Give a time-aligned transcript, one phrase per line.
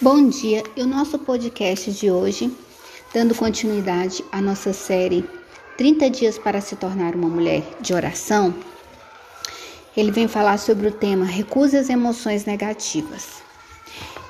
[0.00, 2.56] Bom dia, e o nosso podcast de hoje,
[3.12, 5.28] dando continuidade à nossa série
[5.76, 8.54] 30 dias para se tornar uma mulher de oração,
[9.96, 13.42] ele vem falar sobre o tema Recuse as emoções negativas.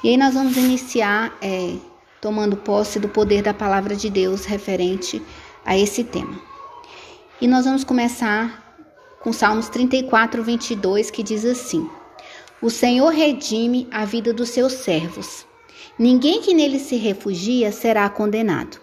[0.03, 1.77] E aí nós vamos iniciar é,
[2.19, 5.23] tomando posse do poder da palavra de Deus referente
[5.67, 6.41] a esse tema.
[7.43, 8.75] E nós vamos começar
[9.21, 11.87] com Salmos 34, 22, que diz assim:
[12.63, 15.47] O Senhor redime a vida dos seus servos
[15.99, 18.79] Ninguém que nele se refugia será condenado.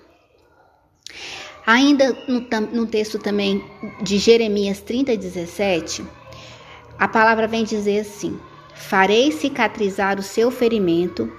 [1.65, 2.41] Ainda no,
[2.73, 3.63] no texto também
[4.01, 6.05] de Jeremias 30, 17,
[6.99, 8.37] a palavra vem dizer assim:
[8.73, 11.31] Farei cicatrizar o seu ferimento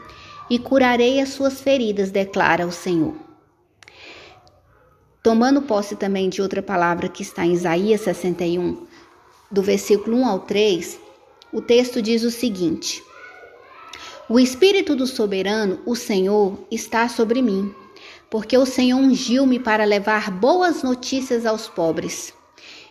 [0.48, 3.14] e curarei as suas feridas, declara o Senhor.
[5.22, 8.86] Tomando posse também de outra palavra que está em Isaías 61,
[9.50, 10.98] do versículo 1 ao 3,
[11.52, 13.02] o texto diz o seguinte:
[14.28, 17.72] o Espírito do Soberano, o Senhor, está sobre mim,
[18.28, 22.34] porque o Senhor ungiu-me para levar boas notícias aos pobres.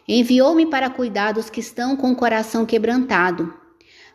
[0.07, 3.53] Enviou-me para cuidar dos que estão com o coração quebrantado,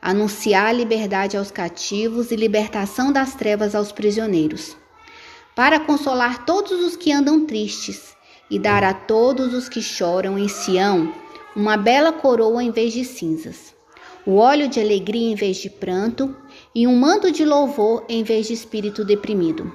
[0.01, 4.75] anunciar liberdade aos cativos e libertação das trevas aos prisioneiros,
[5.55, 8.17] para consolar todos os que andam tristes
[8.51, 11.13] e dar a todos os que choram em Sião
[11.55, 13.75] uma bela coroa em vez de cinzas
[14.27, 16.35] o óleo de alegria em vez de pranto
[16.75, 19.73] e um manto de louvor em vez de espírito deprimido.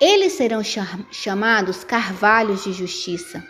[0.00, 0.62] Eles serão
[1.10, 3.44] chamados carvalhos de justiça,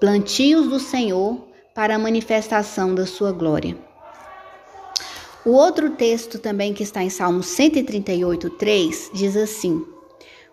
[0.00, 3.76] plantios do Senhor para a manifestação da sua glória.
[5.44, 9.84] O outro texto também que está em Salmo 138, 3, diz assim: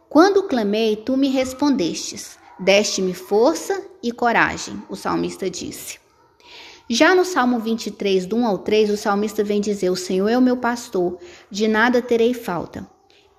[0.09, 5.99] Quando clamei, tu me respondestes, deste-me força e coragem, o salmista disse.
[6.91, 10.35] Já no Salmo 23, do 1 ao 3, o salmista vem dizer: O Senhor é
[10.35, 11.19] o meu pastor,
[11.51, 12.89] de nada terei falta.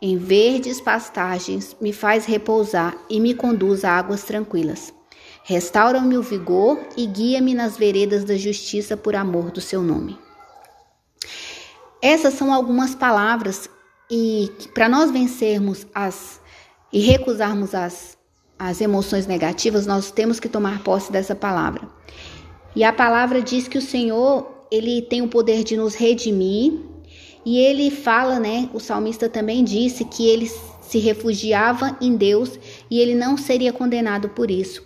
[0.00, 4.94] Em verdes pastagens me faz repousar e me conduz a águas tranquilas.
[5.42, 10.16] Restaura-me o vigor e guia-me nas veredas da justiça por amor do seu nome.
[12.00, 13.68] Essas são algumas palavras
[14.08, 16.40] e para nós vencermos as
[16.92, 18.16] e recusarmos as,
[18.56, 21.88] as emoções negativas, nós temos que tomar posse dessa palavra.
[22.74, 26.74] E a palavra diz que o Senhor, ele tem o poder de nos redimir,
[27.44, 30.50] e ele fala, né, o salmista também disse que ele
[30.82, 32.58] se refugiava em Deus
[32.90, 34.82] e ele não seria condenado por isso.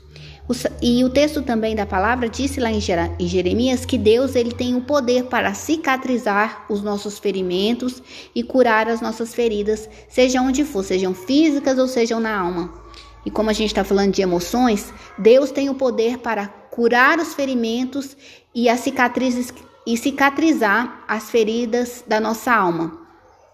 [0.83, 2.79] E o texto também da palavra disse lá em
[3.27, 8.03] Jeremias que Deus ele tem o poder para cicatrizar os nossos ferimentos
[8.35, 12.75] e curar as nossas feridas, seja onde for, sejam físicas ou sejam na alma.
[13.25, 17.35] E como a gente está falando de emoções, Deus tem o poder para curar os
[17.35, 18.17] ferimentos
[18.53, 19.55] e as cicatrizes
[19.87, 23.01] e cicatrizar as feridas da nossa alma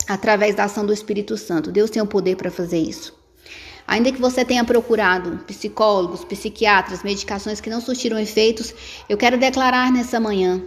[0.08, 1.70] através da ação do Espírito Santo.
[1.70, 3.14] Deus tem o poder para fazer isso.
[3.86, 8.72] Ainda que você tenha procurado psicólogos, psiquiatras, medicações que não surtiram efeitos,
[9.06, 10.62] eu quero declarar nessa manhã,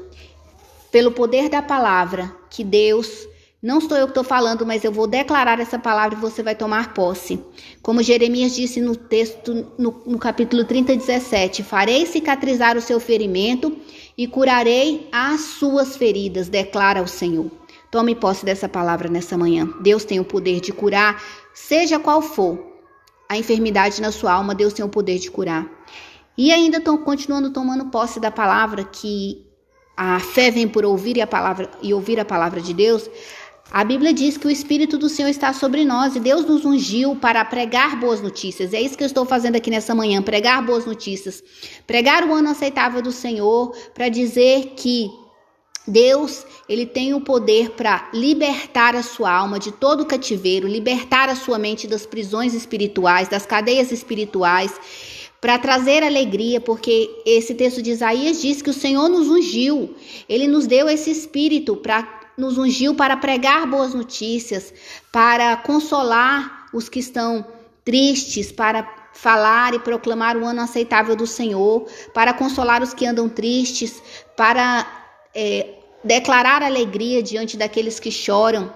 [0.91, 3.27] pelo poder da palavra, que Deus
[3.63, 6.53] não sou eu que estou falando, mas eu vou declarar essa palavra e você vai
[6.53, 7.41] tomar posse.
[7.81, 13.73] Como Jeremias disse no texto, no, no capítulo 30, 17: Farei cicatrizar o seu ferimento
[14.17, 17.49] e curarei as suas feridas, declara o Senhor.
[17.89, 19.69] Tome posse dessa palavra nessa manhã.
[19.81, 21.23] Deus tem o poder de curar,
[21.53, 22.59] seja qual for
[23.29, 25.65] a enfermidade na sua alma, Deus tem o poder de curar.
[26.37, 29.45] E ainda continuando tomando posse da palavra que
[29.95, 33.09] a fé vem por ouvir a palavra e ouvir a palavra de Deus.
[33.71, 37.15] A Bíblia diz que o Espírito do Senhor está sobre nós e Deus nos ungiu
[37.15, 38.73] para pregar boas notícias.
[38.73, 41.43] É isso que eu estou fazendo aqui nessa manhã, pregar boas notícias.
[41.87, 45.09] Pregar o ano aceitável do Senhor para dizer que
[45.87, 51.27] Deus, ele tem o poder para libertar a sua alma de todo o cativeiro, libertar
[51.27, 54.71] a sua mente das prisões espirituais, das cadeias espirituais,
[55.41, 59.93] para trazer alegria, porque esse texto de Isaías diz que o Senhor nos ungiu.
[60.29, 64.73] Ele nos deu esse espírito para nos ungiu para pregar boas notícias,
[65.11, 67.45] para consolar os que estão
[67.85, 68.83] tristes, para
[69.13, 74.01] falar e proclamar o ano aceitável do Senhor, para consolar os que andam tristes,
[74.35, 74.87] para
[75.35, 78.73] é, declarar alegria diante daqueles que choram,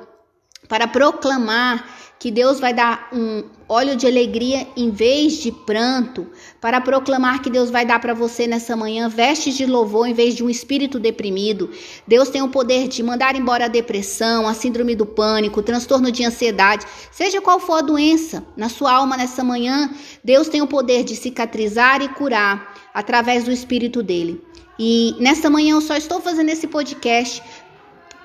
[0.67, 6.27] para proclamar que Deus vai dar um óleo de alegria em vez de pranto,
[6.59, 10.35] para proclamar que Deus vai dar para você nessa manhã vestes de louvor em vez
[10.35, 11.69] de um espírito deprimido.
[12.07, 16.11] Deus tem o poder de mandar embora a depressão, a síndrome do pânico, o transtorno
[16.11, 19.89] de ansiedade, seja qual for a doença na sua alma nessa manhã,
[20.23, 24.41] Deus tem o poder de cicatrizar e curar através do espírito dele.
[24.79, 27.41] E nessa manhã eu só estou fazendo esse podcast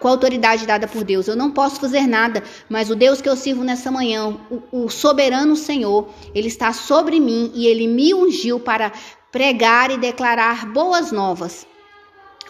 [0.02, 1.28] com a autoridade dada por Deus.
[1.28, 4.90] Eu não posso fazer nada, mas o Deus que eu sirvo nessa manhã, o, o
[4.90, 8.90] soberano Senhor, ele está sobre mim e ele me ungiu para
[9.30, 11.64] pregar e declarar boas novas.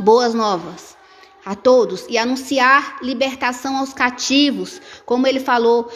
[0.01, 0.97] Boas novas
[1.45, 5.91] a todos e anunciar libertação aos cativos, como ele falou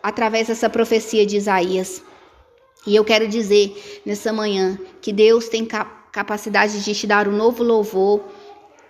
[0.00, 2.04] através dessa profecia de Isaías.
[2.86, 7.64] E eu quero dizer nessa manhã que Deus tem capacidade de te dar um novo
[7.64, 8.20] louvor,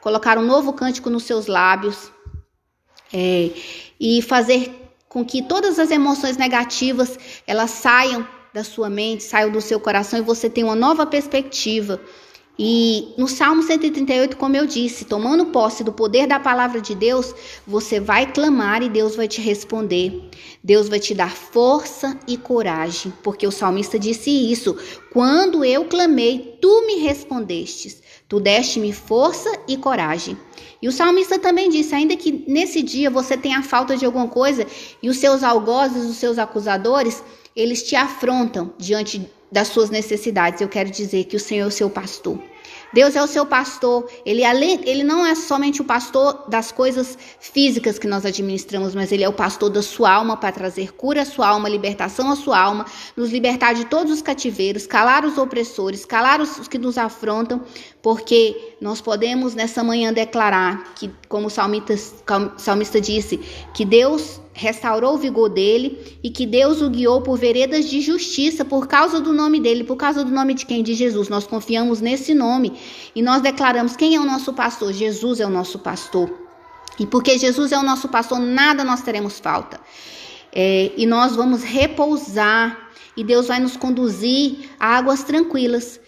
[0.00, 2.10] colocar um novo cântico nos seus lábios
[3.12, 3.50] é,
[3.98, 9.60] e fazer com que todas as emoções negativas elas saiam da sua mente, saiam do
[9.60, 12.00] seu coração e você tenha uma nova perspectiva
[12.62, 17.34] e no Salmo 138, como eu disse, tomando posse do poder da palavra de Deus,
[17.66, 20.28] você vai clamar e Deus vai te responder.
[20.62, 24.76] Deus vai te dar força e coragem, porque o salmista disse isso:
[25.10, 30.36] quando eu clamei, tu me respondestes, tu deste-me força e coragem.
[30.82, 34.66] E o salmista também disse: ainda que nesse dia você tenha falta de alguma coisa
[35.02, 37.24] e os seus algozes, os seus acusadores,
[37.56, 40.60] eles te afrontam diante das suas necessidades.
[40.60, 42.49] Eu quero dizer que o Senhor é o seu pastor.
[42.92, 44.08] Deus é o seu pastor.
[44.24, 49.22] Ele, ele não é somente o pastor das coisas físicas que nós administramos, mas ele
[49.22, 52.58] é o pastor da sua alma para trazer cura à sua alma, libertação à sua
[52.58, 57.62] alma, nos libertar de todos os cativeiros, calar os opressores, calar os que nos afrontam,
[58.02, 61.94] porque nós podemos nessa manhã declarar que, como o salmista,
[62.56, 63.38] salmista disse,
[63.74, 68.64] que Deus restaurou o vigor dele e que Deus o guiou por veredas de justiça
[68.64, 70.82] por causa do nome dele, por causa do nome de quem?
[70.82, 71.28] De Jesus.
[71.28, 72.72] Nós confiamos nesse nome
[73.14, 74.92] e nós declaramos quem é o nosso pastor?
[74.92, 76.30] Jesus é o nosso pastor.
[76.98, 79.80] E porque Jesus é o nosso pastor, nada nós teremos falta.
[80.52, 86.00] É, e nós vamos repousar e Deus vai nos conduzir a águas tranquilas.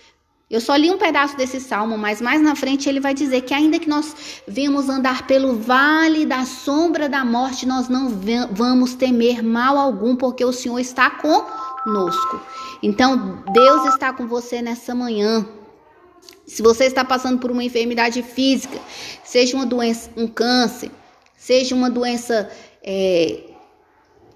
[0.53, 3.55] Eu só li um pedaço desse salmo, mas mais na frente ele vai dizer que
[3.55, 4.15] ainda que nós
[4.47, 8.13] venhamos andar pelo vale da sombra da morte, nós não
[8.51, 12.39] vamos temer mal algum, porque o Senhor está conosco.
[12.83, 15.49] Então, Deus está com você nessa manhã.
[16.47, 18.79] Se você está passando por uma enfermidade física,
[19.25, 20.91] seja uma doença, um câncer,
[21.35, 22.51] seja uma doença
[22.85, 23.52] é,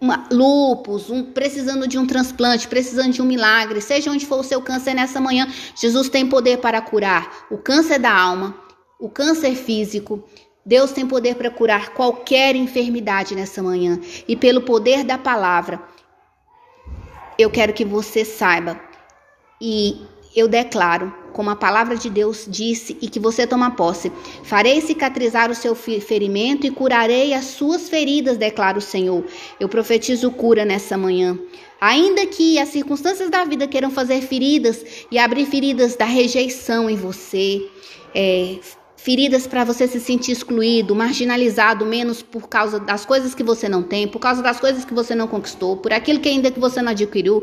[0.01, 4.45] uma, lupus, um, precisando de um transplante, precisando de um milagre, seja onde for o
[4.45, 8.55] seu câncer nessa manhã, Jesus tem poder para curar o câncer da alma,
[9.01, 10.23] o câncer físico.
[10.65, 14.01] Deus tem poder para curar qualquer enfermidade nessa manhã.
[14.27, 15.81] E pelo poder da palavra,
[17.39, 18.81] eu quero que você saiba
[19.61, 20.01] e
[20.37, 24.13] eu declaro como a palavra de Deus disse e que você toma posse.
[24.43, 29.25] Farei cicatrizar o seu ferimento e curarei as suas feridas, declara o Senhor.
[29.59, 31.39] Eu profetizo cura nessa manhã.
[31.81, 36.97] Ainda que as circunstâncias da vida queiram fazer feridas e abrir feridas da rejeição em
[36.97, 37.63] você,
[38.15, 38.59] é,
[38.97, 43.83] feridas para você se sentir excluído, marginalizado, menos por causa das coisas que você não
[43.83, 46.81] tem, por causa das coisas que você não conquistou, por aquilo que ainda que você
[46.83, 47.43] não adquiriu,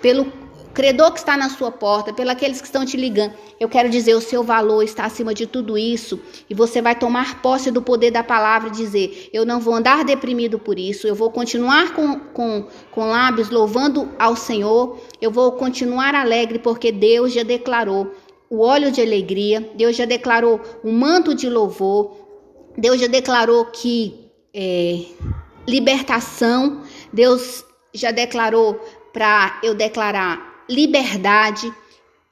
[0.00, 0.32] pelo
[0.72, 3.34] credor que está na sua porta, pelos aqueles que estão te ligando.
[3.60, 7.40] Eu quero dizer, o seu valor está acima de tudo isso e você vai tomar
[7.42, 11.14] posse do poder da palavra e dizer: Eu não vou andar deprimido por isso, eu
[11.14, 17.32] vou continuar com, com, com lábios louvando ao Senhor, eu vou continuar alegre porque Deus
[17.32, 18.14] já declarou
[18.48, 22.16] o óleo de alegria, Deus já declarou o manto de louvor,
[22.76, 25.04] Deus já declarou que é,
[25.66, 26.82] libertação,
[27.12, 28.78] Deus já declarou
[29.12, 31.72] para eu declarar liberdade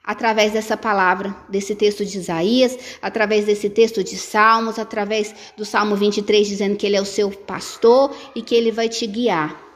[0.03, 5.95] através dessa palavra, desse texto de Isaías, através desse texto de Salmos, através do Salmo
[5.95, 9.70] 23 dizendo que ele é o seu pastor e que ele vai te guiar.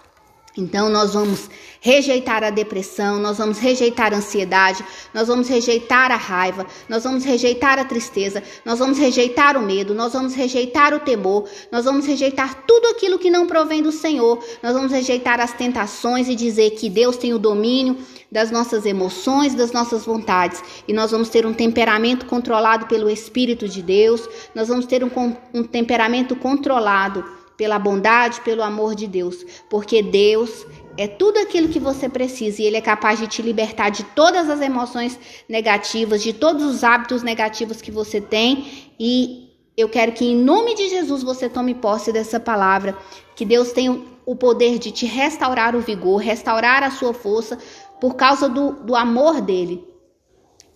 [0.57, 6.17] Então nós vamos rejeitar a depressão, nós vamos rejeitar a ansiedade, nós vamos rejeitar a
[6.17, 11.01] raiva, nós vamos rejeitar a tristeza, nós vamos rejeitar o medo, nós vamos rejeitar o
[11.01, 15.53] temor, nós vamos rejeitar tudo aquilo que não provém do Senhor, nós vamos rejeitar as
[15.53, 17.99] tentações e dizer que Deus tem o domínio
[18.31, 23.69] das nossas emoções, das nossas vontades, e nós vamos ter um temperamento controlado pelo Espírito
[23.69, 25.11] de Deus, nós vamos ter um,
[25.53, 27.25] um temperamento controlado
[27.57, 32.67] pela bondade, pelo amor de Deus, porque Deus é tudo aquilo que você precisa e
[32.67, 35.19] Ele é capaz de te libertar de todas as emoções
[35.49, 38.93] negativas, de todos os hábitos negativos que você tem.
[38.99, 42.97] E eu quero que, em nome de Jesus, você tome posse dessa palavra,
[43.35, 47.59] que Deus tem o poder de te restaurar o vigor, restaurar a sua força
[48.01, 49.85] por causa do, do amor dele.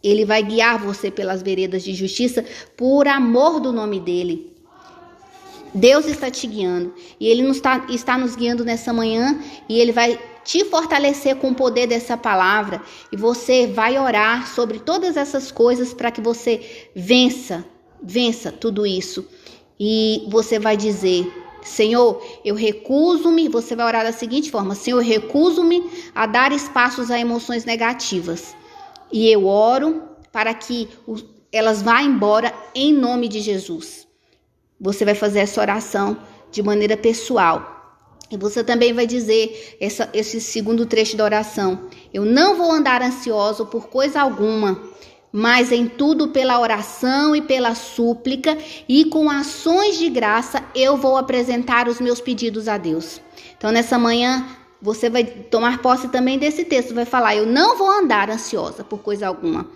[0.02, 2.44] Ele vai guiar você pelas veredas de justiça
[2.76, 4.57] por amor do nome dele.
[5.74, 9.92] Deus está te guiando e Ele nos está, está nos guiando nessa manhã e Ele
[9.92, 12.82] vai te fortalecer com o poder dessa palavra
[13.12, 17.64] e você vai orar sobre todas essas coisas para que você vença,
[18.02, 19.26] vença tudo isso.
[19.78, 21.30] E você vai dizer:
[21.62, 23.48] Senhor, eu recuso-me.
[23.48, 25.84] Você vai orar da seguinte forma: Senhor, eu recuso-me
[26.14, 28.56] a dar espaços a emoções negativas.
[29.12, 30.88] E eu oro para que
[31.52, 34.07] elas vá embora em nome de Jesus.
[34.80, 36.16] Você vai fazer essa oração
[36.50, 37.76] de maneira pessoal.
[38.30, 43.02] E você também vai dizer essa, esse segundo trecho da oração: Eu não vou andar
[43.02, 44.82] ansioso por coisa alguma,
[45.32, 48.56] mas em tudo pela oração e pela súplica
[48.88, 53.20] e com ações de graça eu vou apresentar os meus pedidos a Deus.
[53.56, 54.46] Então, nessa manhã,
[54.80, 59.00] você vai tomar posse também desse texto, vai falar: Eu não vou andar ansiosa por
[59.00, 59.66] coisa alguma,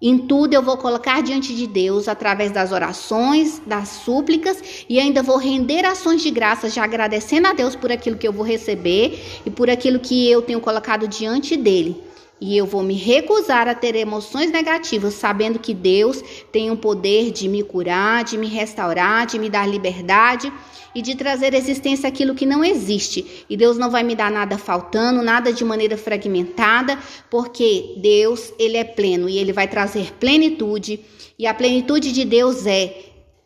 [0.00, 5.22] em tudo eu vou colocar diante de Deus através das orações, das súplicas e ainda
[5.22, 9.40] vou render ações de graça, já agradecendo a Deus por aquilo que eu vou receber
[9.46, 12.04] e por aquilo que eu tenho colocado diante dele.
[12.38, 17.30] E eu vou me recusar a ter emoções negativas, sabendo que Deus tem o poder
[17.30, 20.52] de me curar, de me restaurar, de me dar liberdade
[20.94, 23.44] e de trazer existência aquilo que não existe.
[23.48, 26.98] E Deus não vai me dar nada faltando, nada de maneira fragmentada,
[27.30, 31.00] porque Deus, ele é pleno e ele vai trazer plenitude.
[31.38, 32.96] E a plenitude de Deus é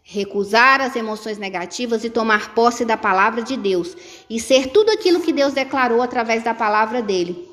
[0.02, 3.96] recusar as emoções negativas e tomar posse da palavra de Deus
[4.28, 7.49] e ser tudo aquilo que Deus declarou através da palavra dele.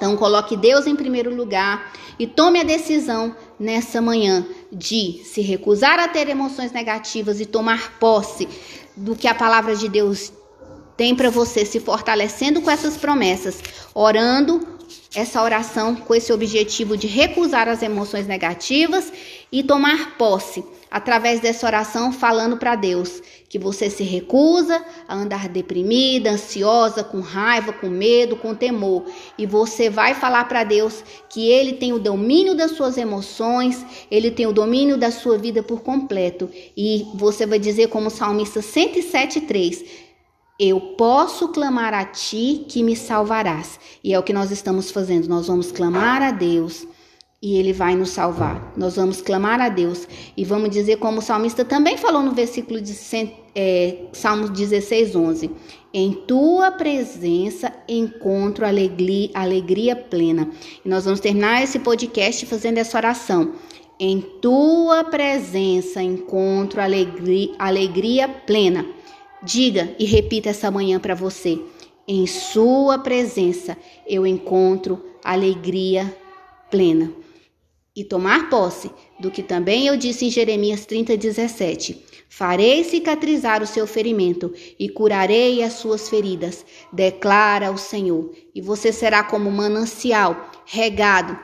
[0.00, 5.98] Então, coloque Deus em primeiro lugar e tome a decisão nessa manhã de se recusar
[5.98, 8.48] a ter emoções negativas e tomar posse
[8.96, 10.32] do que a palavra de Deus
[10.96, 13.60] tem para você, se fortalecendo com essas promessas,
[13.94, 14.66] orando
[15.14, 19.12] essa oração com esse objetivo de recusar as emoções negativas
[19.50, 25.48] e tomar posse através dessa oração falando para Deus que você se recusa a andar
[25.48, 29.04] deprimida, ansiosa, com raiva, com medo, com temor,
[29.36, 34.30] e você vai falar para Deus que ele tem o domínio das suas emoções, ele
[34.30, 38.60] tem o domínio da sua vida por completo, e você vai dizer como o salmista
[38.62, 40.09] 107:3
[40.60, 43.80] eu posso clamar a ti que me salvarás.
[44.04, 45.26] E é o que nós estamos fazendo.
[45.26, 46.86] Nós vamos clamar a Deus
[47.40, 48.74] e ele vai nos salvar.
[48.76, 52.78] Nós vamos clamar a Deus e vamos dizer, como o salmista também falou no versículo
[52.78, 52.94] de
[53.54, 55.50] é, Salmos 16, 11:
[55.94, 60.50] Em tua presença encontro alegria, alegria plena.
[60.84, 63.54] E nós vamos terminar esse podcast fazendo essa oração.
[63.98, 68.99] Em tua presença encontro alegria, alegria plena.
[69.42, 71.58] Diga e repita essa manhã para você.
[72.06, 76.14] Em Sua presença eu encontro alegria
[76.70, 77.12] plena.
[77.96, 83.66] E tomar posse do que também eu disse em Jeremias 30, 17: Farei cicatrizar o
[83.66, 88.30] seu ferimento e curarei as suas feridas, declara o Senhor.
[88.54, 91.38] E você será como manancial regado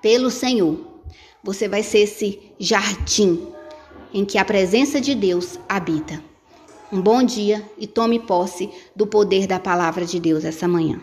[0.00, 0.78] pelo Senhor.
[1.42, 3.48] Você vai ser esse jardim
[4.14, 6.31] em que a presença de Deus habita.
[6.92, 11.00] Um bom dia e tome posse do poder da palavra de Deus essa manhã.